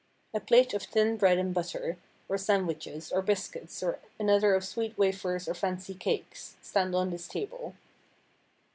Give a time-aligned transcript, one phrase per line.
[0.33, 1.97] A plate of thin bread and butter,
[2.27, 7.27] or sandwiches, or biscuits, and another of sweet wafers or fancy cakes, stand on this
[7.27, 7.75] table.